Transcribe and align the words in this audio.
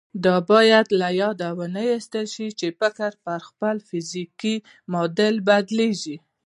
دا 0.25 0.35
بايد 0.49 0.87
له 0.99 1.09
ياده 1.21 1.49
ونه 1.57 1.81
ايستل 1.89 2.25
شي 2.33 2.47
چې 2.59 2.67
فکر 2.79 3.11
پر 3.23 3.39
خپل 3.49 3.75
فزيکي 3.87 4.55
معادل 4.91 5.35
بدلېږي. 5.47 6.15